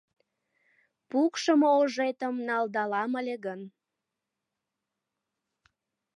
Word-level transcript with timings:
Пукшымо 1.09 1.69
ожетым 1.81 2.35
налдалам 2.47 3.11
ыле 3.19 3.35
гын 3.45 3.61